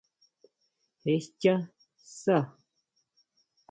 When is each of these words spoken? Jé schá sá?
Jé 1.01 1.13
schá 1.25 1.55
sá? 2.19 2.37